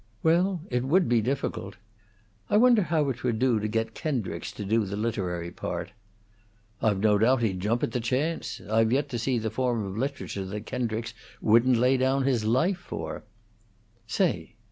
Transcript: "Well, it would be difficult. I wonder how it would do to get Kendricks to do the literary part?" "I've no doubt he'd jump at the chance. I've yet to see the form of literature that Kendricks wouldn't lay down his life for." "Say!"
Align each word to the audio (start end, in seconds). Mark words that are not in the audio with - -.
"Well, 0.23 0.63
it 0.71 0.83
would 0.83 1.07
be 1.07 1.21
difficult. 1.21 1.75
I 2.49 2.57
wonder 2.57 2.81
how 2.81 3.09
it 3.09 3.23
would 3.23 3.37
do 3.37 3.59
to 3.59 3.67
get 3.67 3.93
Kendricks 3.93 4.51
to 4.53 4.65
do 4.65 4.83
the 4.83 4.95
literary 4.95 5.51
part?" 5.51 5.91
"I've 6.81 6.97
no 6.97 7.19
doubt 7.19 7.43
he'd 7.43 7.59
jump 7.59 7.83
at 7.83 7.91
the 7.91 7.99
chance. 7.99 8.59
I've 8.67 8.91
yet 8.91 9.09
to 9.09 9.19
see 9.19 9.37
the 9.37 9.51
form 9.51 9.85
of 9.85 9.95
literature 9.95 10.45
that 10.45 10.65
Kendricks 10.65 11.13
wouldn't 11.39 11.77
lay 11.77 11.97
down 11.97 12.23
his 12.23 12.43
life 12.45 12.79
for." 12.79 13.25
"Say!" 14.07 14.55